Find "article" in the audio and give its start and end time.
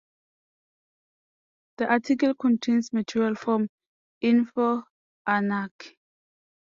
1.87-2.33